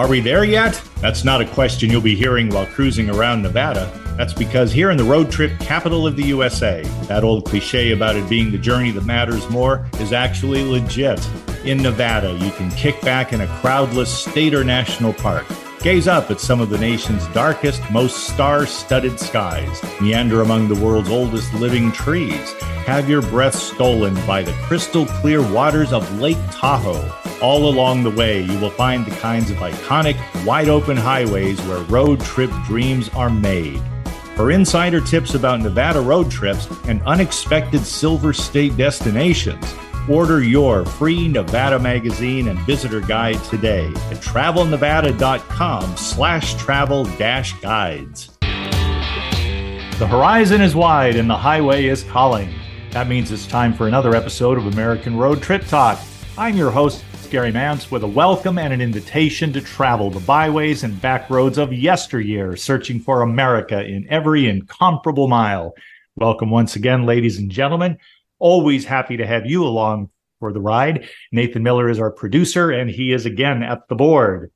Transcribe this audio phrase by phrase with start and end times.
[0.00, 0.82] Are we there yet?
[1.02, 3.92] That's not a question you'll be hearing while cruising around Nevada.
[4.16, 8.16] That's because here in the road trip capital of the USA, that old cliche about
[8.16, 11.20] it being the journey that matters more is actually legit.
[11.66, 15.44] In Nevada, you can kick back in a crowdless state or national park.
[15.82, 20.82] Gaze up at some of the nation's darkest, most star studded skies, meander among the
[20.82, 22.54] world's oldest living trees,
[22.86, 27.06] have your breath stolen by the crystal clear waters of Lake Tahoe
[27.40, 31.80] all along the way, you will find the kinds of iconic, wide open highways where
[31.84, 33.80] road trip dreams are made.
[34.36, 39.64] For insider tips about Nevada road trips and unexpected Silver State destinations,
[40.08, 48.30] order your free Nevada magazine and visitor guide today at travelnevada.com slash travel dash guides.
[48.40, 52.54] The horizon is wide and the highway is calling.
[52.92, 56.00] That means it's time for another episode of American Road Trip Talk.
[56.38, 60.82] I'm your host, Gary Mance with a welcome and an invitation to travel the byways
[60.82, 65.72] and back roads of yesteryear, searching for America in every incomparable mile.
[66.16, 67.98] Welcome once again, ladies and gentlemen.
[68.40, 70.10] Always happy to have you along
[70.40, 71.08] for the ride.
[71.30, 74.50] Nathan Miller is our producer, and he is again at the board.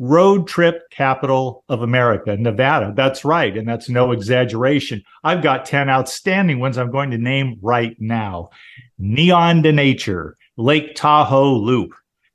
[0.00, 2.92] Road trip capital of America, Nevada.
[2.96, 3.56] That's right.
[3.56, 5.04] And that's no exaggeration.
[5.22, 8.50] I've got 10 outstanding ones I'm going to name right now.
[8.98, 11.92] Neon to Nature, Lake Tahoe Loop,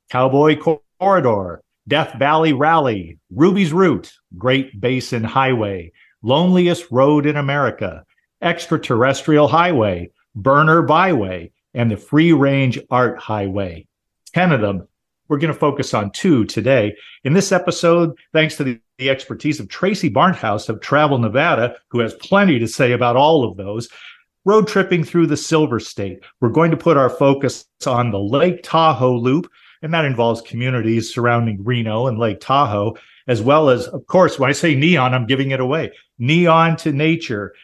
[0.08, 0.56] Cowboy
[1.00, 5.90] Corridor, Death Valley Rally, Ruby's Route, Great Basin Highway,
[6.22, 8.04] Loneliest Road in America,
[8.40, 13.88] Extraterrestrial Highway, Burner Byway, and the Free Range Art Highway.
[14.34, 14.86] 10 of them.
[15.28, 16.94] We're going to focus on two today.
[17.24, 22.00] In this episode, thanks to the, the expertise of Tracie Barnthouse of Travel Nevada, who
[22.00, 23.88] has plenty to say about all of those,
[24.44, 26.20] road tripping through the Silver State.
[26.40, 29.50] We're going to put our focus on the Lake Tahoe Loop,
[29.82, 32.96] and that involves communities surrounding Reno and Lake Tahoe,
[33.28, 35.92] as well as, of course, when I say neon, I'm giving it away.
[36.18, 37.54] Neon to nature,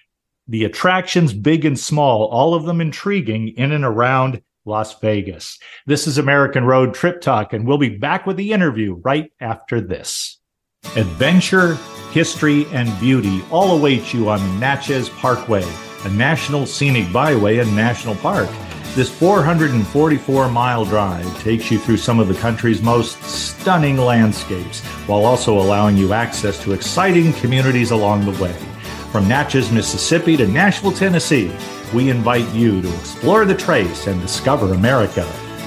[0.46, 5.58] the attractions, big and small, all of them intriguing in and around Las Vegas.
[5.86, 9.80] This is American Road Trip Talk, and we'll be back with the interview right after
[9.80, 10.38] this.
[10.94, 11.74] Adventure,
[12.12, 15.66] history, and beauty all await you on the Natchez Parkway
[16.04, 18.48] a national scenic byway and national park.
[18.94, 25.24] This 444 mile drive takes you through some of the country's most stunning landscapes while
[25.24, 28.54] also allowing you access to exciting communities along the way.
[29.12, 31.52] From Natchez, Mississippi to Nashville, Tennessee,
[31.94, 35.24] we invite you to explore the trace and discover America.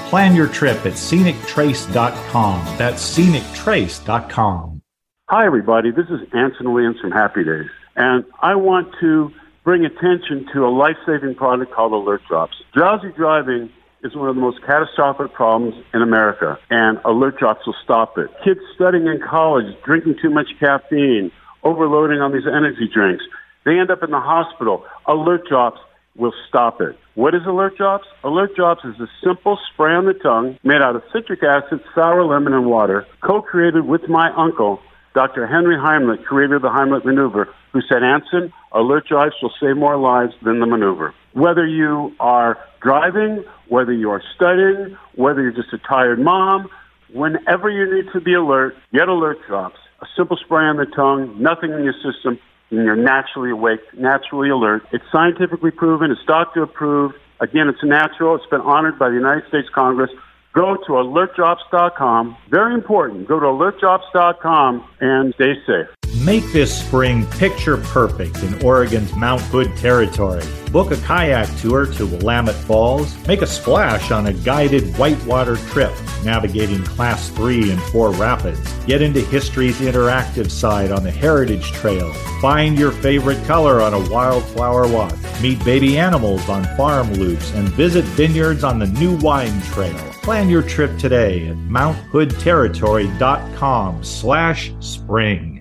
[0.08, 2.76] Plan your trip at scenictrace.com.
[2.76, 4.82] That's scenictrace.com.
[5.30, 5.90] Hi, everybody.
[5.90, 9.32] This is Anson Williams from Happy Days, and I want to
[9.64, 12.56] bring attention to a life-saving product called Alert Drops.
[12.74, 13.70] Drowsy driving
[14.02, 18.28] is one of the most catastrophic problems in America, and Alert Drops will stop it.
[18.44, 21.30] Kids studying in college, drinking too much caffeine,
[21.62, 23.24] overloading on these energy drinks,
[23.64, 24.84] they end up in the hospital.
[25.06, 25.78] Alert Drops
[26.16, 26.98] will stop it.
[27.14, 28.08] What is Alert Drops?
[28.24, 32.24] Alert Drops is a simple spray on the tongue made out of citric acid, sour
[32.24, 34.80] lemon, and water, co-created with my uncle,
[35.14, 35.46] Dr.
[35.46, 39.96] Henry Heimlich, creator of the Heimlich maneuver, who said, Anson, alert drops will save more
[39.96, 41.14] lives than the maneuver.
[41.32, 46.68] Whether you are driving, whether you are studying, whether you're just a tired mom,
[47.12, 49.78] whenever you need to be alert, get alert drops.
[50.00, 52.38] A simple spray on the tongue, nothing in your system,
[52.70, 54.82] and you're naturally awake, naturally alert.
[54.92, 57.14] It's scientifically proven, it's doctor approved.
[57.40, 58.36] Again, it's natural.
[58.36, 60.10] It's been honored by the United States Congress.
[60.54, 62.36] Go to alertdrops.com.
[62.50, 63.26] Very important.
[63.26, 66.01] Go to alertdrops.com and stay safe.
[66.22, 70.44] Make this spring picture perfect in Oregon's Mount Hood territory.
[70.70, 73.16] Book a kayak tour to Willamette Falls.
[73.26, 75.90] Make a splash on a guided whitewater trip,
[76.24, 78.60] navigating Class 3 and 4 rapids.
[78.86, 82.12] Get into history's interactive side on the Heritage Trail.
[82.40, 85.18] Find your favorite color on a wildflower walk.
[85.42, 89.98] Meet baby animals on farm loops and visit vineyards on the New Wine Trail.
[90.22, 95.51] Plan your trip today at mounthoodterritory.com slash spring.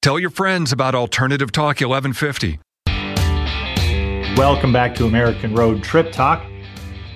[0.00, 2.60] Tell your friends about Alternative Talk 1150.
[4.36, 6.46] Welcome back to American Road Trip Talk.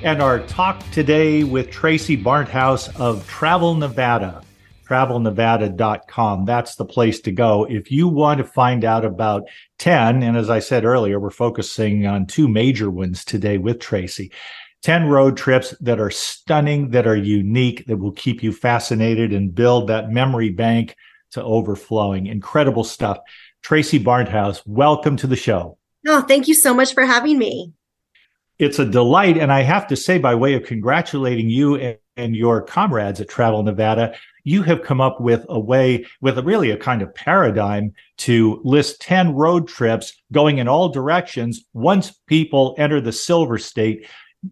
[0.02, 4.42] And our talk today with Tracie Barnthouse of Travel Nevada,
[4.88, 6.44] travelnevada.com.
[6.44, 7.68] That's the place to go.
[7.70, 9.44] If you want to find out about
[9.78, 14.32] 10, and as I said earlier, we're focusing on two major ones today with Tracie.
[14.82, 19.54] 10 road trips that are stunning, that are unique, that will keep you fascinated and
[19.54, 20.96] build that memory bank
[21.32, 22.26] to overflowing.
[22.26, 23.18] Incredible stuff.
[23.62, 25.78] Tracie Barnthouse, welcome to the show.
[26.06, 27.72] Oh, thank you so much for having me.
[28.58, 29.38] It's a delight.
[29.38, 33.28] And I have to say, by way of congratulating you and, and your comrades at
[33.28, 34.14] Travel Nevada,
[34.44, 38.60] you have come up with a way, with a really a kind of paradigm to
[38.64, 44.06] list 10 road trips going in all directions once people enter the silver state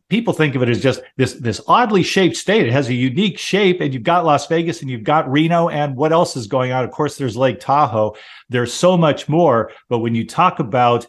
[0.08, 2.66] people think of it as just this this oddly shaped state.
[2.66, 5.96] It has a unique shape, and you've got Las Vegas and you've got Reno, and
[5.96, 6.84] what else is going on?
[6.84, 8.14] Of course, there's Lake Tahoe.
[8.48, 9.72] There's so much more.
[9.88, 11.06] But when you talk about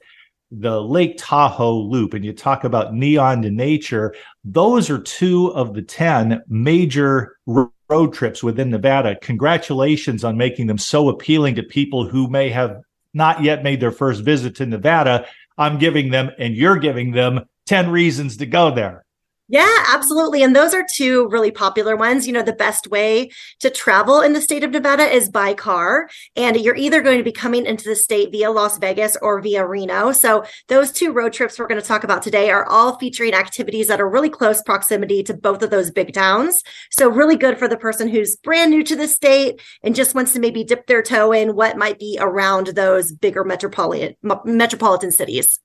[0.51, 4.13] the Lake Tahoe Loop and you talk about Neon to Nature,
[4.43, 9.15] those are two of the 10 major road trips within Nevada.
[9.21, 12.81] Congratulations on making them so appealing to people who may have
[13.13, 15.25] not yet made their first visit to Nevada.
[15.57, 19.03] I'm giving them, and you're giving them 10 reasons to go there.
[19.51, 20.43] Yeah, absolutely.
[20.43, 22.25] And those are two really popular ones.
[22.25, 26.07] You know, the best way to travel in the state of Nevada is by car.
[26.37, 29.67] And you're either going to be coming into the state via Las Vegas or via
[29.67, 30.13] Reno.
[30.13, 33.89] So those two road trips we're going to talk about today are all featuring activities
[33.89, 36.63] that are really close proximity to both of those big towns.
[36.89, 40.31] So really good for the person who's brand new to the state and just wants
[40.31, 44.15] to maybe dip their toe in what might be around those bigger metropolitan
[44.45, 45.59] metropolitan cities.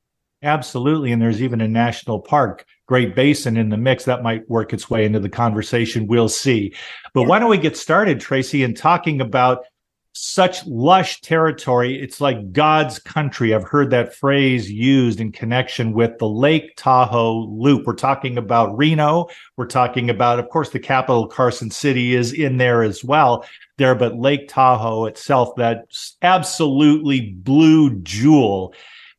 [0.46, 1.10] Absolutely.
[1.10, 4.04] And there's even a national park, Great Basin in the mix.
[4.04, 6.06] That might work its way into the conversation.
[6.06, 6.72] We'll see.
[7.14, 9.64] But why don't we get started, Tracie, in talking about
[10.12, 12.00] such lush territory?
[12.00, 13.54] It's like God's country.
[13.54, 17.84] I've heard that phrase used in connection with the Lake Tahoe Loop.
[17.84, 19.26] We're talking about Reno.
[19.56, 23.44] We're talking about, of course, the capital, Carson City, is in there as well.
[23.78, 25.86] There, but Lake Tahoe itself, that
[26.22, 28.72] absolutely blue jewel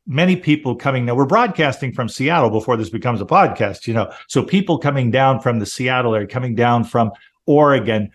[0.07, 4.11] many people coming now we're broadcasting from seattle before this becomes a podcast you know.
[4.27, 7.11] So people coming down from the seattle area coming down from
[7.45, 8.09] oregon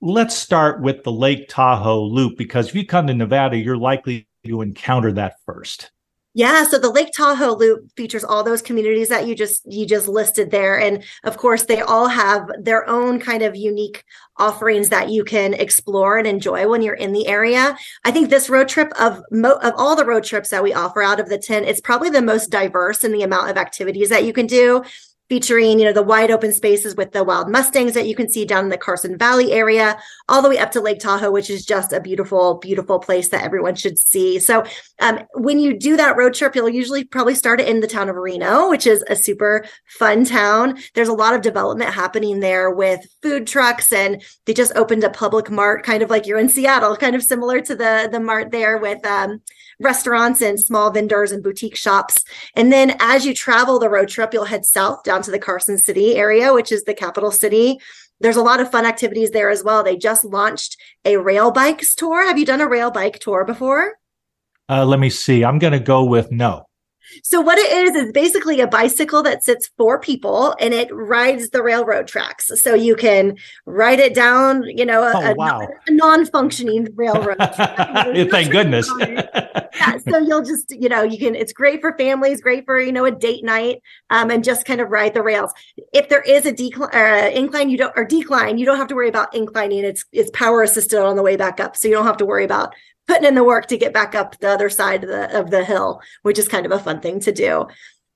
[0.00, 4.26] let's start with the lake tahoe loop because if you come to nevada you're likely
[4.46, 5.90] to encounter that first
[6.38, 10.06] yeah, so the Lake Tahoe Loop features all those communities that you just you just
[10.06, 14.04] listed there and of course they all have their own kind of unique
[14.36, 17.76] offerings that you can explore and enjoy when you're in the area.
[18.04, 21.02] I think this road trip of mo- of all the road trips that we offer
[21.02, 24.24] out of the 10, it's probably the most diverse in the amount of activities that
[24.24, 24.84] you can do
[25.28, 28.44] featuring, you know, the wide open spaces with the wild mustangs that you can see
[28.44, 29.98] down in the Carson Valley area,
[30.28, 33.44] all the way up to Lake Tahoe, which is just a beautiful, beautiful place that
[33.44, 34.38] everyone should see.
[34.38, 34.64] So,
[35.00, 38.08] um, when you do that road trip, you'll usually probably start it in the town
[38.08, 40.78] of Reno, which is a super fun town.
[40.94, 45.10] There's a lot of development happening there with food trucks, and they just opened a
[45.10, 48.50] public mart, kind of like you're in Seattle, kind of similar to the the mart
[48.50, 49.42] there with um,
[49.80, 52.24] restaurants and small vendors and boutique shops.
[52.54, 55.78] And then as you travel the road trip, you'll head south down to the Carson
[55.78, 57.78] City area, which is the capital city.
[58.20, 59.82] There's a lot of fun activities there as well.
[59.82, 62.26] They just launched a rail bikes tour.
[62.26, 63.94] Have you done a rail bike tour before?
[64.68, 65.44] Uh, let me see.
[65.44, 66.67] I'm going to go with no.
[67.22, 71.50] So what it is is basically a bicycle that sits four people and it rides
[71.50, 72.50] the railroad tracks.
[72.62, 75.68] So you can ride it down, you know, a, oh, wow.
[75.86, 77.38] a non-functioning railroad.
[78.30, 78.90] Thank goodness.
[79.00, 81.34] yeah, so you'll just, you know, you can.
[81.34, 84.80] It's great for families, great for you know a date night, um, and just kind
[84.80, 85.52] of ride the rails.
[85.92, 88.94] If there is a decline, uh, incline, you don't or decline, you don't have to
[88.94, 89.84] worry about inclining.
[89.84, 92.44] It's it's power assisted on the way back up, so you don't have to worry
[92.44, 92.74] about
[93.08, 95.64] putting in the work to get back up the other side of the of the
[95.64, 97.66] hill, which is kind of a fun thing to do.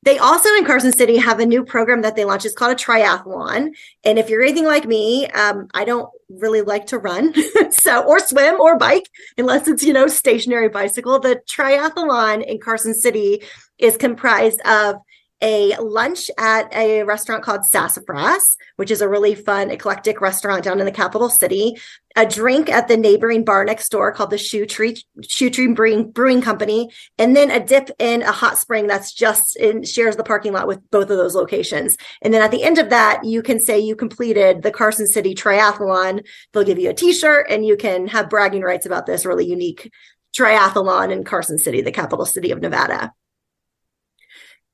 [0.05, 2.45] They also in Carson City have a new program that they launched.
[2.45, 3.71] It's called a triathlon.
[4.03, 7.33] And if you're anything like me, um, I don't really like to run,
[7.71, 9.09] so or swim or bike
[9.39, 11.19] unless it's you know stationary bicycle.
[11.19, 13.43] The triathlon in Carson City
[13.79, 14.97] is comprised of
[15.43, 20.79] a lunch at a restaurant called Sassafras, which is a really fun, eclectic restaurant down
[20.79, 21.77] in the capital city.
[22.15, 26.11] A drink at the neighboring bar next door called the Shoe Tree Shoe Tree Brewing,
[26.11, 30.23] Brewing Company, and then a dip in a hot spring that's just in shares the
[30.23, 31.97] parking lot with both of those locations.
[32.21, 35.35] And then at the end of that, you can say you completed the Carson City
[35.35, 36.25] Triathlon.
[36.53, 39.91] They'll give you a T-shirt, and you can have bragging rights about this really unique
[40.37, 43.13] triathlon in Carson City, the capital city of Nevada.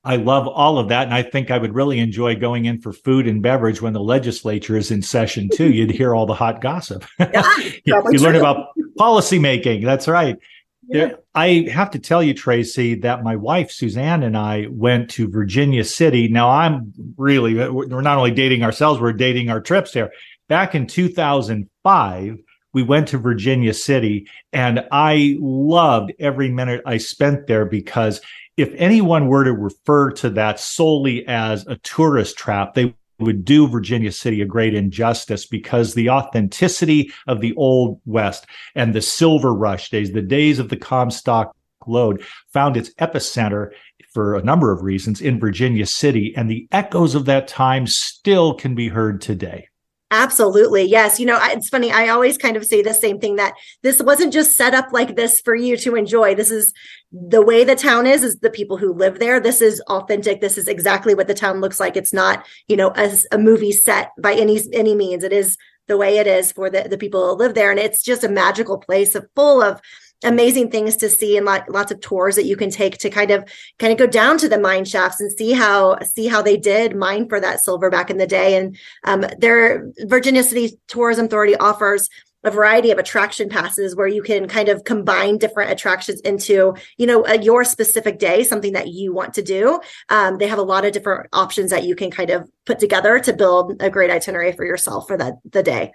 [0.04, 1.04] I love all of that.
[1.04, 4.00] And I think I would really enjoy going in for food and beverage when the
[4.00, 5.70] legislature is in session too.
[5.72, 7.04] You'd hear all the hot gossip.
[7.18, 9.82] Yeah, you, you learn about policy making.
[9.82, 10.36] That's right.
[10.88, 11.12] Yeah.
[11.34, 15.84] I have to tell you, Tracie, that my wife, Suzanne, and I went to Virginia
[15.84, 16.28] City.
[16.28, 20.10] Now, I'm really, uh, we're not only dating ourselves, we're dating our trips there.
[20.48, 22.38] Back in 2005,
[22.72, 28.20] we went to Virginia City and I loved every minute I spent there because
[28.58, 33.68] if anyone were to refer to that solely as a tourist trap, they would do
[33.68, 39.54] Virginia City a great injustice because the authenticity of the Old West and the Silver
[39.54, 41.54] Rush days, the days of the Comstock
[41.86, 43.70] Lode, found its epicenter
[44.12, 46.34] for a number of reasons in Virginia City.
[46.36, 49.68] And the echoes of that time still can be heard today.
[50.10, 50.84] Absolutely.
[50.84, 51.20] Yes.
[51.20, 51.92] You know, it's funny.
[51.92, 55.16] I always kind of say the same thing that this wasn't just set up like
[55.16, 56.34] this for you to enjoy.
[56.34, 56.72] This is
[57.12, 59.38] the way the town is, is the people who live there.
[59.38, 60.40] This is authentic.
[60.40, 61.94] This is exactly what the town looks like.
[61.94, 65.24] It's not, you know, as a movie set by any, any means.
[65.24, 67.70] It is the way it is for the, the people who live there.
[67.70, 69.80] And it's just a magical place full of
[70.24, 73.30] amazing things to see and like lots of tours that you can take to kind
[73.30, 73.48] of
[73.78, 76.96] kind of go down to the mine shafts and see how see how they did
[76.96, 78.56] mine for that silver back in the day.
[78.56, 82.08] And um, their virginia city tourism authority offers
[82.44, 87.06] a variety of attraction passes where you can kind of combine different attractions into you
[87.06, 89.80] know a, your specific day something that you want to do.
[90.08, 93.20] Um, they have a lot of different options that you can kind of put together
[93.20, 95.92] to build a great itinerary for yourself for that the day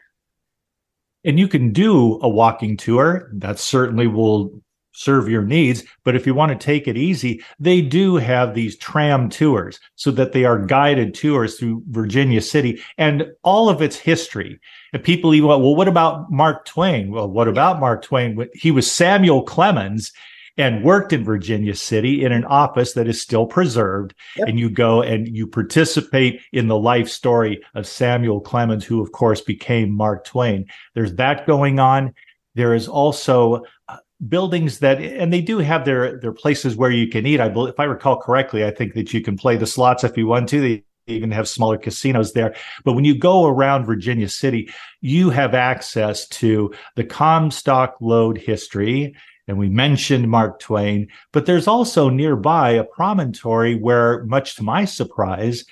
[1.23, 4.51] and you can do a walking tour that certainly will
[4.95, 8.77] serve your needs but if you want to take it easy they do have these
[8.77, 13.97] tram tours so that they are guided tours through virginia city and all of its
[13.97, 14.59] history.
[14.93, 17.09] And people even well what about mark twain?
[17.09, 18.47] Well what about mark twain?
[18.53, 20.11] He was samuel clemens
[20.57, 24.13] and worked in Virginia City in an office that is still preserved.
[24.37, 24.49] Yep.
[24.49, 29.11] And you go and you participate in the life story of Samuel Clemens, who, of
[29.11, 30.67] course, became Mark Twain.
[30.93, 32.13] There's that going on.
[32.55, 37.09] There is also uh, buildings that and they do have their their places where you
[37.09, 39.67] can eat i believe if i recall correctly i think that you can play the
[39.67, 42.55] slots if you want to they even have smaller casinos there
[42.85, 44.69] but when you go around virginia city
[45.01, 49.13] you have access to the comstock lode history
[49.47, 54.85] and we mentioned Mark Twain, but there's also nearby a promontory where, much to my
[54.85, 55.65] surprise,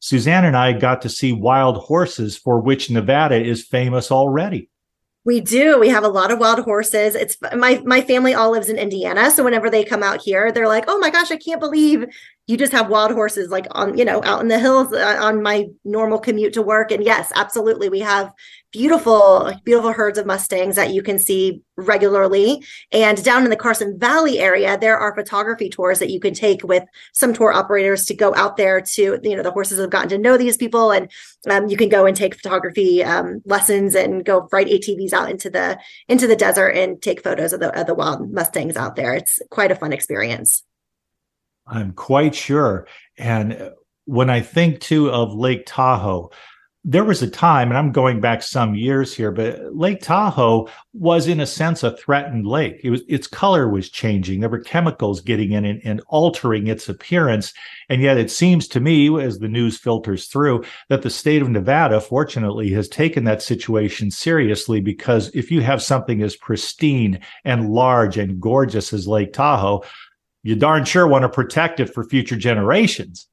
[0.00, 4.70] Suzanne and I got to see wild horses for which Nevada is famous already.
[5.26, 5.78] We do.
[5.78, 7.14] We have a lot of wild horses.
[7.14, 10.66] It's my my family all lives in Indiana, so whenever they come out here, they're
[10.66, 12.06] like, "Oh my gosh, I can't believe
[12.46, 15.42] you just have wild horses like on you know out in the hills uh, on
[15.42, 18.32] my normal commute to work." And yes, absolutely, we have
[18.72, 22.64] beautiful, beautiful herds of Mustangs that you can see regularly.
[22.92, 26.62] And down in the Carson Valley area, there are photography tours that you can take
[26.62, 30.08] with some tour operators to go out there to, you know, the horses have gotten
[30.10, 31.10] to know these people and
[31.48, 35.50] um, you can go and take photography um, lessons and go ride ATVs out into
[35.50, 39.14] the, into the desert and take photos of the, of the wild Mustangs out there.
[39.14, 40.62] It's quite a fun experience.
[41.66, 42.86] I'm quite sure.
[43.16, 43.72] And
[44.04, 46.30] when I think too of Lake Tahoe,
[46.82, 51.28] there was a time, and I'm going back some years here, but Lake Tahoe was
[51.28, 52.80] in a sense a threatened lake.
[52.82, 54.40] It was its color was changing.
[54.40, 57.52] There were chemicals getting in and, and, altering its appearance.
[57.90, 61.50] And yet it seems to me, as the news filters through, that the state of
[61.50, 67.70] Nevada, fortunately, has taken that situation seriously because if you have something as pristine and
[67.70, 69.84] large and gorgeous as Lake Tahoe,
[70.42, 73.26] you darn sure want to protect it for future generations.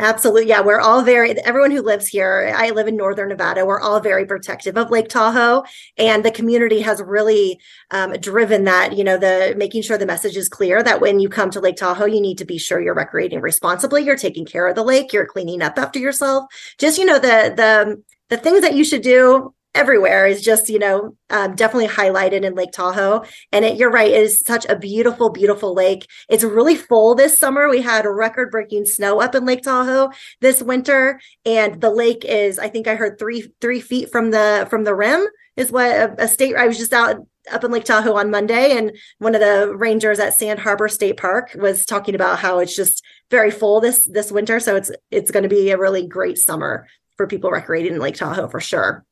[0.00, 0.48] Absolutely.
[0.48, 0.60] Yeah.
[0.60, 4.26] We're all very, everyone who lives here, I live in Northern Nevada, we're all very
[4.26, 5.62] protective of Lake Tahoe.
[5.96, 7.60] And the community has really
[7.92, 11.28] um, driven that, you know, the making sure the message is clear that when you
[11.28, 14.66] come to Lake Tahoe, you need to be sure you're recreating responsibly, you're taking care
[14.66, 16.46] of the lake, you're cleaning up after yourself.
[16.76, 20.78] Just, you know, the, the, the things that you should do everywhere is just you
[20.78, 23.24] know um, definitely highlighted in lake tahoe.
[23.52, 26.06] And it, you're right it is such a beautiful beautiful lake.
[26.28, 27.68] It's really full this summer.
[27.68, 31.20] We had record breaking snow up in lake tahoe this winter.
[31.44, 34.94] And the lake is i think i heard three three feet from the from the
[34.94, 35.26] rim
[35.56, 37.16] is what a, a state i was just out
[37.52, 38.76] up in lake tahoe on monday.
[38.76, 42.76] And one of the rangers at sand harbor state park was talking about how it's
[42.76, 44.60] just very full this this winter.
[44.60, 48.16] So it's it's going to be a really great summer for people recreating in lake
[48.16, 49.04] tahoe for sure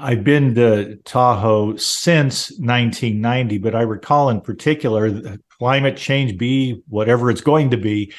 [0.00, 7.30] I've been to Tahoe since 1990, but I recall in particular, climate change be whatever
[7.30, 8.12] it's going to be.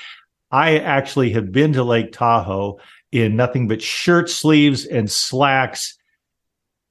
[0.51, 2.79] I actually have been to Lake Tahoe
[3.11, 5.97] in nothing but shirt sleeves and slacks.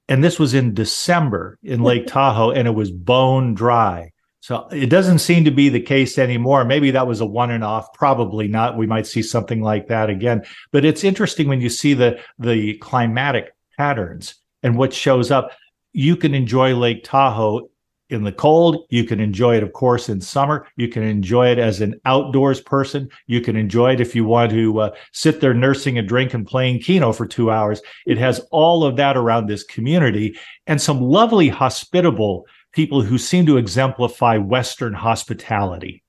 [0.09, 4.11] And this was in December in Lake Tahoe, and it was bone dry.
[4.40, 6.64] So it doesn't seem to be the case anymore.
[6.64, 7.92] Maybe that was a one and off.
[7.92, 8.76] Probably not.
[8.76, 10.42] We might see something like that again.
[10.73, 15.52] But it's interesting when you see the the climatic patterns and what shows up.
[15.93, 17.69] You can enjoy Lake Tahoe
[18.11, 18.85] in the cold.
[18.90, 20.67] You can enjoy it, of course, in summer.
[20.76, 23.09] You can enjoy it as an outdoors person.
[23.26, 26.47] You can enjoy it if you want to uh, sit there nursing a drink and
[26.47, 27.81] playing Keno for two hours.
[28.07, 30.37] It has all of that around this community
[30.67, 36.02] and some lovely, hospitable people who seem to exemplify Western hospitality.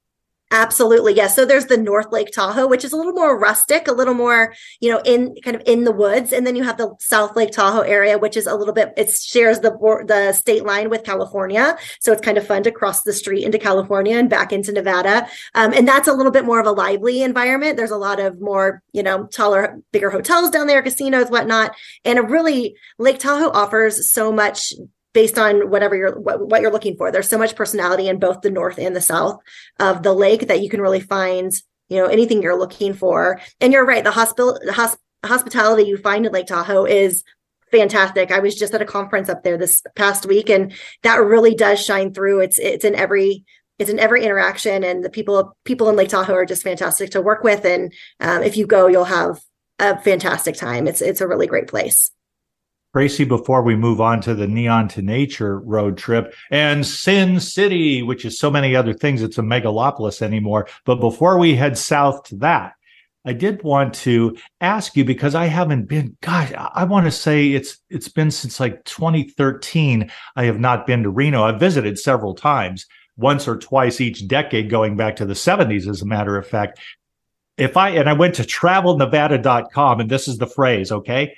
[0.53, 1.13] Absolutely.
[1.13, 1.33] Yes.
[1.33, 4.53] So there's the North Lake Tahoe, which is a little more rustic, a little more,
[4.81, 6.33] you know, in kind of in the woods.
[6.33, 9.09] And then you have the South Lake Tahoe area, which is a little bit, it
[9.09, 9.71] shares the,
[10.07, 11.77] the state line with California.
[12.01, 15.25] So it's kind of fun to cross the street into California and back into Nevada.
[15.55, 17.77] Um, and that's a little bit more of a lively environment.
[17.77, 21.75] There's a lot of more, you know, taller, bigger hotels down there, casinos, whatnot.
[22.03, 24.73] And a really, Lake Tahoe offers so much
[25.13, 27.11] based on whatever you're what, what, you're looking for.
[27.11, 29.39] There's so much personality in both the north and the south
[29.79, 31.51] of the lake that you can really find,
[31.89, 33.41] you know, anything you're looking for.
[33.59, 37.23] And you're right, the hospital hosp- hospitality you find in Lake Tahoe is
[37.71, 38.31] fantastic.
[38.31, 41.83] I was just at a conference up there this past week and that really does
[41.83, 42.41] shine through.
[42.41, 43.45] It's it's in every
[43.79, 47.21] it's in every interaction and the people people in Lake Tahoe are just fantastic to
[47.21, 49.41] work with and um, if you go you'll have
[49.79, 50.87] a fantastic time.
[50.87, 52.11] It's it's a really great place.
[52.93, 58.03] Tracie, before we move on to the Neon to Nature road trip and Sin City,
[58.03, 60.67] which is so many other things, it's a megalopolis anymore.
[60.83, 62.73] But before we head south to that,
[63.23, 67.51] I did want to ask you because I haven't been, gosh, I want to say
[67.51, 70.11] it's it's been since like 2013.
[70.35, 71.43] I have not been to Reno.
[71.43, 76.01] I've visited several times, once or twice each decade, going back to the 70s, as
[76.01, 76.79] a matter of fact.
[77.57, 81.35] If I and I went to travelnevada.com, and this is the phrase, okay?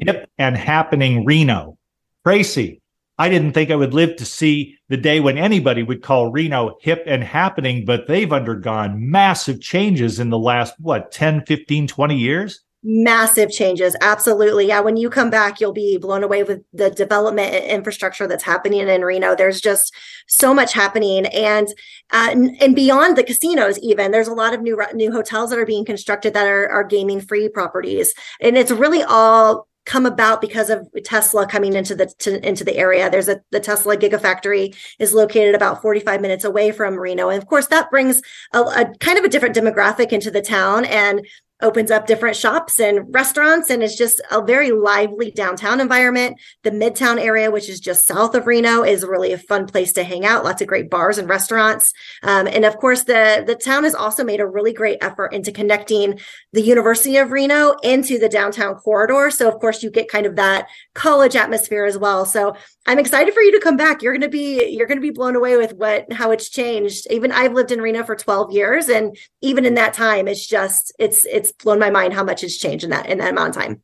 [0.00, 1.76] Hip and happening Reno.
[2.24, 2.80] Tracie,
[3.18, 6.76] I didn't think I would live to see the day when anybody would call Reno
[6.80, 12.16] hip and happening, but they've undergone massive changes in the last, what, 10, 15, 20
[12.16, 12.64] years?
[12.84, 13.94] Massive changes.
[14.00, 14.66] Absolutely.
[14.66, 14.80] Yeah.
[14.80, 19.02] When you come back, you'll be blown away with the development infrastructure that's happening in
[19.02, 19.36] Reno.
[19.36, 19.94] There's just
[20.26, 21.26] so much happening.
[21.26, 21.68] And,
[22.10, 25.66] uh, and beyond the casinos, even there's a lot of new, new hotels that are
[25.66, 28.14] being constructed that are, are gaming free properties.
[28.40, 32.76] And it's really all come about because of Tesla coming into the to, into the
[32.76, 33.10] area.
[33.10, 37.48] There's a the Tesla Gigafactory is located about 45 minutes away from Reno, and of
[37.48, 38.22] course that brings
[38.52, 40.84] a, a kind of a different demographic into the town.
[40.84, 41.26] And
[41.62, 46.38] opens up different shops and restaurants and it's just a very lively downtown environment.
[46.64, 50.04] The midtown area which is just south of reno is really a fun place to
[50.04, 50.44] hang out.
[50.44, 51.92] Lots of great bars and restaurants.
[52.22, 55.52] Um, and of course the the town has also made a really great effort into
[55.52, 56.18] connecting
[56.52, 59.30] the university of reno into the downtown corridor.
[59.30, 62.26] So of course you get kind of that college atmosphere as well.
[62.26, 64.02] So i'm excited for you to come back.
[64.02, 67.06] You're going to be you're going to be blown away with what how it's changed.
[67.10, 70.92] Even i've lived in reno for 12 years and even in that time it's just
[70.98, 73.62] it's it's blown my mind how much has changed in that in that amount of
[73.62, 73.82] time.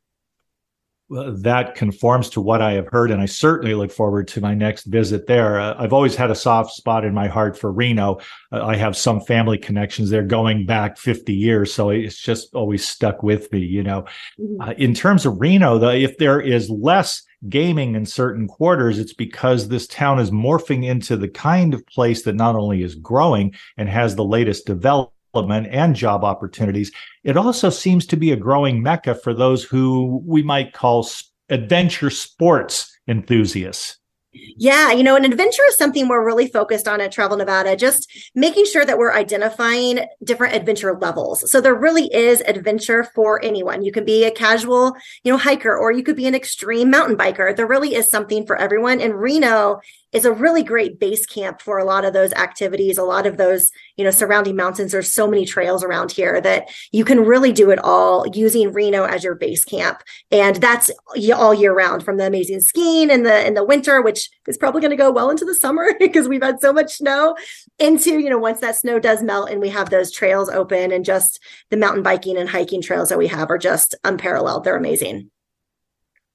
[1.09, 4.53] Well, that conforms to what I have heard, and I certainly look forward to my
[4.53, 5.59] next visit there.
[5.59, 8.19] Uh, I've always had a soft spot in my heart for Reno.
[8.51, 12.87] Uh, I have some family connections there going back 50 years, so it's just always
[12.87, 13.57] stuck with me.
[13.59, 14.05] You know,
[14.39, 14.61] mm-hmm.
[14.61, 19.13] uh, in terms of Reno, though, if there is less gaming in certain quarters, it's
[19.13, 23.55] because this town is morphing into the kind of place that not only is growing
[23.77, 26.91] and has the latest development development and job opportunities.
[27.23, 31.07] It also seems to be a growing mecca for those who we might call
[31.49, 33.97] adventure sports enthusiasts.
[34.31, 38.07] Yeah, you know, an adventure is something we're really focused on at Travel Nevada, just
[38.35, 41.49] making sure that we're identifying different adventure levels.
[41.51, 43.83] So there really is adventure for anyone.
[43.83, 47.17] You can be a casual, you know, hiker, or you could be an extreme mountain
[47.17, 47.55] biker.
[47.55, 49.01] There really is something for everyone.
[49.01, 49.79] And Reno
[50.13, 53.37] is a really great base camp for a lot of those activities a lot of
[53.37, 54.93] those you know surrounding mountains.
[54.93, 59.03] There's so many trails around here that you can really do it all using reno
[59.03, 60.01] as your base camp.
[60.31, 60.89] And that's
[61.35, 64.79] all year round from the amazing skiing in the in the winter which is probably
[64.79, 67.35] going to go well into the summer because we've had so much snow
[67.77, 71.03] into you know once that snow does melt and we have those trails open and
[71.03, 74.63] just the mountain biking and hiking trails that we have are just unparalleled.
[74.63, 75.29] They're amazing.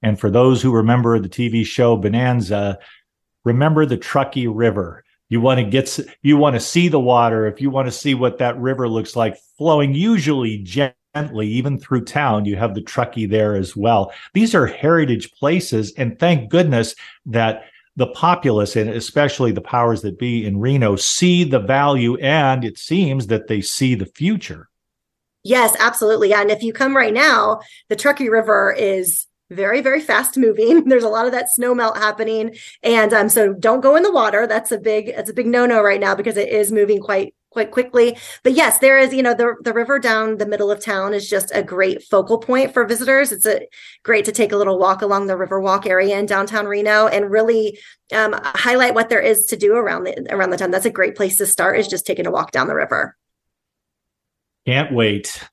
[0.02, 2.78] And for those who remember the TV show Bonanza,
[3.44, 5.04] remember the Truckee River.
[5.28, 7.46] You want to get, you want to see the water.
[7.46, 12.04] If you want to see what that river looks like flowing, usually gently, even through
[12.04, 14.12] town, you have the Truckee there as well.
[14.34, 15.92] These are heritage places.
[15.96, 16.94] And thank goodness
[17.26, 17.64] that
[17.96, 22.76] the populace and especially the powers that be in Reno see the value and it
[22.76, 24.68] seems that they see the future.
[25.44, 26.32] Yes, absolutely.
[26.32, 30.84] And if you come right now, the Truckee River is very very fast moving.
[30.88, 32.56] There's a lot of that snow melt happening.
[32.82, 34.46] And um so don't go in the water.
[34.46, 37.34] That's a big that's a big no no right now because it is moving quite
[37.50, 38.16] quite quickly.
[38.42, 41.28] But yes there is you know the the river down the middle of town is
[41.28, 43.32] just a great focal point for visitors.
[43.32, 43.66] It's a
[44.02, 47.30] great to take a little walk along the river walk area in downtown reno and
[47.30, 47.78] really
[48.12, 50.70] um, highlight what there is to do around the around the town.
[50.70, 53.16] That's a great place to start is just taking a walk down the river.
[54.66, 55.44] Can't wait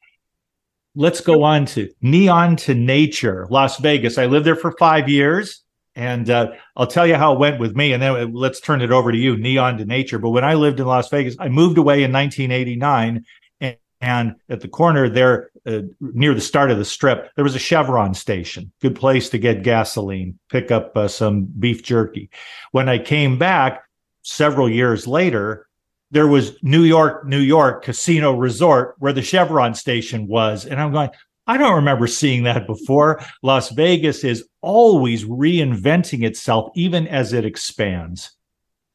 [0.95, 4.17] let's go on to Neon to Nature, Las Vegas.
[4.17, 5.63] I lived there for five years.
[5.93, 8.91] And uh, I'll tell you how it went with me, and then let's turn it
[8.91, 10.19] over to you, Neon to Nature.
[10.19, 13.25] But when I lived in Las Vegas, I moved away in 1989,
[13.59, 17.55] and, and at the corner there, uh, near the start of the strip, there was
[17.55, 18.71] a Chevron station.
[18.81, 22.29] Good place to get gasoline, pick up uh, some beef jerky.
[22.71, 23.83] When I came back
[24.21, 25.67] several years later,
[26.11, 30.65] there was New York, New York Casino Resort where the Chevron station was.
[30.65, 31.09] And I'm going,
[31.47, 33.23] I don't remember seeing that before.
[33.41, 38.35] Las Vegas is always reinventing itself, even as it expands.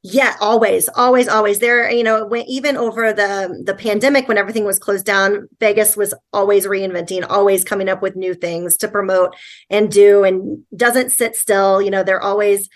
[0.02, 1.58] Yeah, always, always, always.
[1.58, 5.96] There, you know, when, even over the the pandemic, when everything was closed down, Vegas
[5.96, 9.34] was always reinventing, always coming up with new things to promote
[9.68, 11.82] and do, and doesn't sit still.
[11.82, 12.68] You know, they're always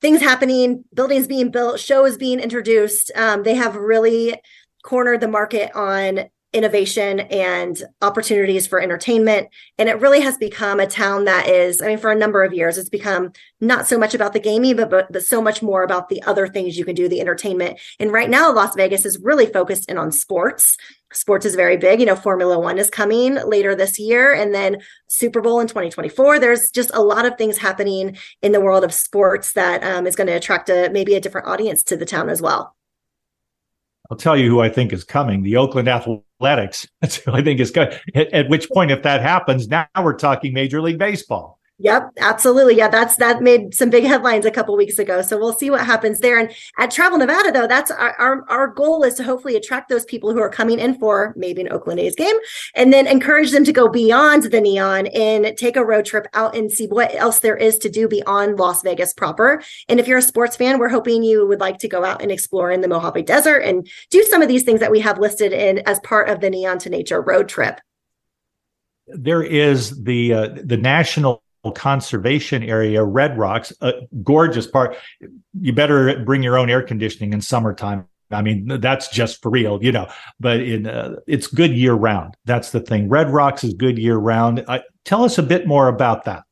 [0.00, 3.10] things happening, buildings being built, shows being introduced.
[3.14, 4.40] Um, they have really
[4.82, 9.48] cornered the market on innovation and opportunities for entertainment.
[9.76, 12.54] And it really has become a town that is, I mean, for a number of
[12.54, 15.82] years, it's become not so much about the gaming, but, but, but so much more
[15.82, 17.78] about the other things you can do, the entertainment.
[18.00, 20.78] And right now, Las Vegas is really focused in on sports.
[21.12, 22.00] Sports is very big.
[22.00, 26.38] You know, Formula One is coming later this year, and then Super Bowl in 2024.
[26.38, 30.16] There's just a lot of things happening in the world of sports that um, is
[30.16, 32.76] going to attract a maybe a different audience to the town as well.
[34.10, 36.86] I'll tell you who I think is coming: the Oakland Athletics.
[37.00, 37.98] That's who I think is coming.
[38.14, 41.57] At, at which point, if that happens, now we're talking Major League Baseball.
[41.80, 42.76] Yep, absolutely.
[42.76, 45.22] Yeah, that's that made some big headlines a couple weeks ago.
[45.22, 46.36] So we'll see what happens there.
[46.36, 50.04] And at Travel Nevada, though, that's our, our, our goal is to hopefully attract those
[50.04, 52.34] people who are coming in for maybe an Oakland A's game,
[52.74, 56.56] and then encourage them to go beyond the neon and take a road trip out
[56.56, 59.62] and see what else there is to do beyond Las Vegas proper.
[59.88, 62.32] And if you're a sports fan, we're hoping you would like to go out and
[62.32, 65.52] explore in the Mojave Desert and do some of these things that we have listed
[65.52, 67.80] in as part of the Neon to Nature road trip.
[69.06, 74.96] There is the uh, the national conservation area, Red Rocks, a gorgeous part.
[75.60, 78.06] You better bring your own air conditioning in summertime.
[78.30, 80.08] I mean, that's just for real, you know.
[80.38, 82.36] But uh, it's good year round.
[82.44, 83.08] That's the thing.
[83.08, 84.64] Red Rocks is good year round.
[84.68, 86.44] Uh, tell us a bit more about that.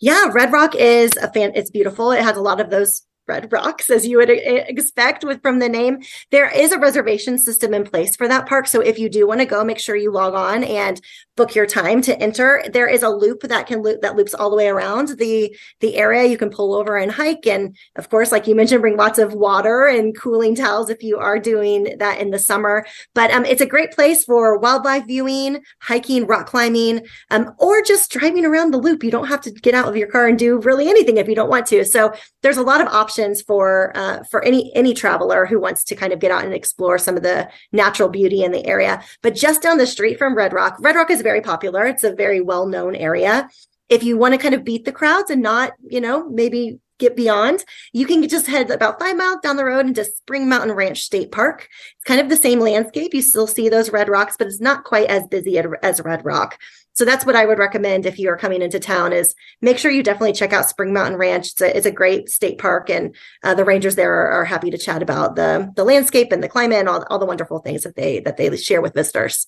[0.00, 1.52] Yeah, Red Rock is a fan.
[1.54, 2.10] It's beautiful.
[2.10, 5.68] It has a lot of those red rocks as you would expect with from the
[5.68, 5.94] name.
[6.30, 8.66] There is a reservation system in place for that park.
[8.66, 11.00] So if you do want to go make sure you log on and
[11.36, 12.62] book your time to enter.
[12.70, 15.96] There is a loop that can loop that loops all the way around the the
[15.96, 16.26] area.
[16.26, 17.46] You can pull over and hike.
[17.46, 21.16] And of course like you mentioned bring lots of water and cooling towels if you
[21.16, 22.84] are doing that in the summer.
[23.14, 28.10] But um, it's a great place for wildlife viewing hiking rock climbing um, or just
[28.10, 29.02] driving around the loop.
[29.02, 31.34] You don't have to get out of your car and do really anything if you
[31.34, 31.84] don't want to.
[31.84, 32.12] So
[32.42, 36.12] there's a lot of options for uh, for any any traveler who wants to kind
[36.12, 39.02] of get out and explore some of the natural beauty in the area.
[39.22, 41.86] But just down the street from Red Rock, Red Rock is very popular.
[41.86, 43.48] It's a very well known area.
[43.88, 47.16] If you want to kind of beat the crowds and not, you know, maybe get
[47.16, 51.00] beyond, you can just head about five miles down the road into Spring Mountain Ranch
[51.00, 51.68] State Park.
[51.96, 53.12] It's kind of the same landscape.
[53.14, 56.58] You still see those red rocks, but it's not quite as busy as Red Rock.
[56.94, 59.90] So that's what I would recommend if you are coming into town is make sure
[59.90, 61.52] you definitely check out Spring Mountain Ranch.
[61.52, 64.70] It's a, it's a great state park and uh, the rangers there are, are, happy
[64.70, 67.82] to chat about the, the landscape and the climate and all, all the wonderful things
[67.82, 69.46] that they, that they share with visitors.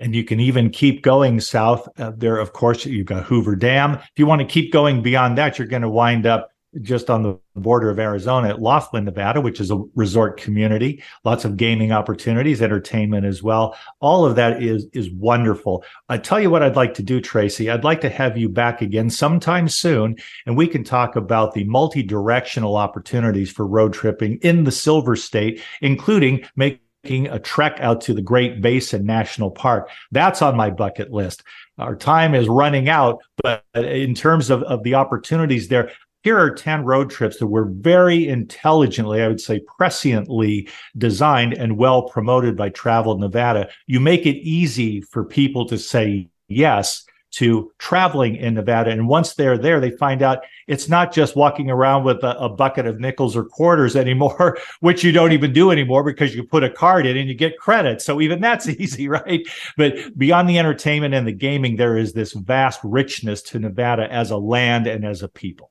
[0.00, 1.88] And you can even keep going south.
[1.98, 3.94] Uh, there, of course, you've got Hoover Dam.
[3.94, 6.50] If you want to keep going beyond that, you're going to wind up
[6.82, 11.44] just on the border of Arizona at Laughlin, Nevada, which is a resort community, lots
[11.44, 13.76] of gaming opportunities, entertainment as well.
[14.00, 15.84] All of that is is wonderful.
[16.08, 17.70] I tell you what I'd like to do, Tracie.
[17.70, 21.64] I'd like to have you back again sometime soon, and we can talk about the
[21.64, 28.14] multi-directional opportunities for road tripping in the Silver State, including making a trek out to
[28.14, 29.90] the Great Basin National Park.
[30.10, 31.42] That's on my bucket list.
[31.76, 35.90] Our time is running out, but in terms of, of the opportunities there,
[36.24, 41.76] here are 10 road trips that were very intelligently, I would say presciently designed and
[41.76, 43.68] well promoted by Travel Nevada.
[43.86, 48.90] You make it easy for people to say yes to traveling in Nevada.
[48.90, 52.48] And once they're there, they find out it's not just walking around with a, a,
[52.48, 56.64] bucket of nickels or quarters anymore, which you don't even do anymore because you put
[56.64, 58.00] a card in and you get credit.
[58.00, 59.46] So even that's easy, right?
[59.76, 64.30] But beyond the entertainment and the gaming, there is this vast richness to Nevada as
[64.30, 65.70] a land and as a people.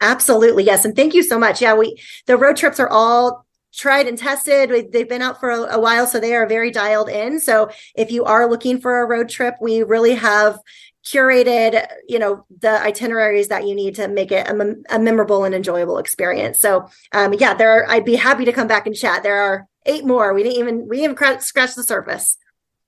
[0.00, 0.64] Absolutely.
[0.64, 0.84] Yes.
[0.84, 1.62] And thank you so much.
[1.62, 4.92] Yeah, we, the road trips are all tried and tested.
[4.92, 7.40] They've been out for a, a, while, so they are very dialed in.
[7.40, 10.58] So if you are looking for a road trip, we really have
[11.04, 15.54] curated, you know, the itineraries that you need to make it a, a memorable and
[15.54, 16.60] enjoyable experience.
[16.60, 19.22] So um, yeah, there are, I'd be happy to come back and chat.
[19.22, 20.34] There are eight more.
[20.34, 22.36] We didn't even, we didn't even scratch the surface.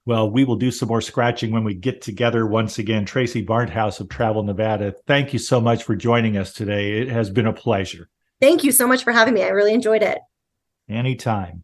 [0.09, 3.05] Well, we will do some more scratching when we get together once again.
[3.05, 7.03] Tracie Barnthouse of Travel Nevada, thank you so much for joining us today.
[7.03, 8.09] It has been a pleasure.
[8.40, 9.42] Thank you so much for having me.
[9.42, 10.18] I really enjoyed it.
[10.88, 11.62] Anytime.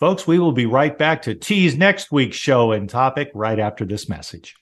[0.00, 3.84] Folks, we will be right back to tease next week's show and topic right after
[3.84, 4.56] this message.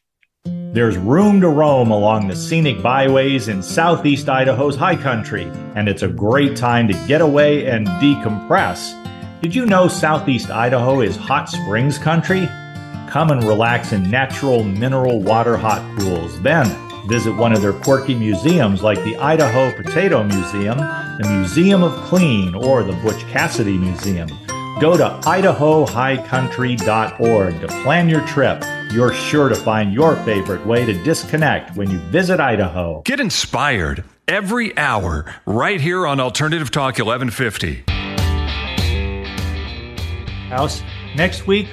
[0.45, 5.45] There's room to roam along the scenic byways in southeast Idaho's high country,
[5.75, 8.93] and it's a great time to get away and decompress.
[9.41, 12.47] Did you know southeast Idaho is hot springs country?
[13.11, 16.39] Come and relax in natural mineral water hot pools.
[16.43, 16.67] Then
[17.09, 22.55] visit one of their quirky museums like the Idaho Potato Museum, the Museum of Clean,
[22.55, 24.29] or the Butch Cassidy Museum.
[24.79, 28.63] Go to idahohighcountry.org to plan your trip.
[28.93, 33.01] You're sure to find your favorite way to disconnect when you visit Idaho.
[33.07, 37.85] Get inspired every hour right here on Alternative Talk 1150.
[40.51, 40.83] House,
[41.17, 41.69] next week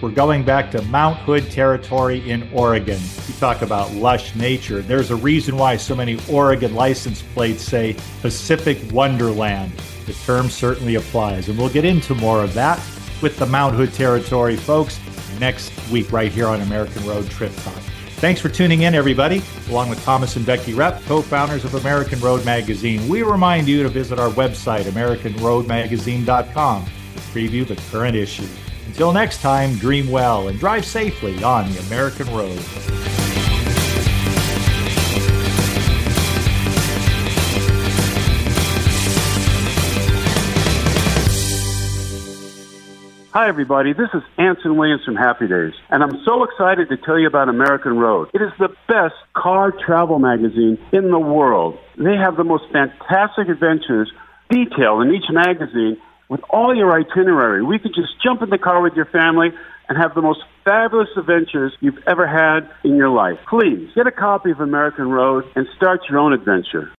[0.00, 3.00] we're going back to Mount Hood territory in Oregon.
[3.26, 4.80] You talk about lush nature.
[4.80, 9.72] There's a reason why so many Oregon license plates say Pacific Wonderland.
[10.06, 12.78] The term certainly applies, and we'll get into more of that
[13.20, 15.00] with the Mount Hood territory folks
[15.40, 17.82] next week right here on American Road Trip Talk.
[18.18, 19.42] Thanks for tuning in, everybody.
[19.68, 23.82] Along with Thomas and Becky Repp, co founders of American Road Magazine, we remind you
[23.82, 28.46] to visit our website, AmericanRoadMagazine.com, to preview the current issue.
[28.88, 32.58] Until next time, dream well and drive safely on the American road.
[43.30, 43.92] Hi, everybody.
[43.92, 47.50] This is Anson Williams from Happy Days, and I'm so excited to tell you about
[47.50, 48.30] American Road.
[48.32, 51.78] It is the best car travel magazine in the world.
[51.98, 54.10] They have the most fantastic adventures
[54.50, 57.62] detailed in each magazine with all your itinerary.
[57.62, 59.50] We could just jump in the car with your family
[59.88, 63.38] and have the most fabulous adventures you've ever had in your life.
[63.48, 66.92] Please get a copy of American Road and start your own adventure.